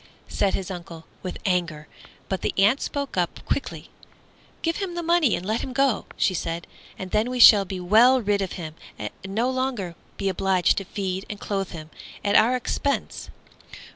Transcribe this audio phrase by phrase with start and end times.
[0.27, 1.87] said his uncle, with anger;
[2.27, 3.91] but the aunt spoke up quickly.
[4.63, 6.65] "Give him the money and let him go," she said,
[6.97, 10.85] "and then we shall be well rid of him and no longer be obliged to
[10.85, 11.91] feed and clothe him
[12.25, 13.29] at our expense."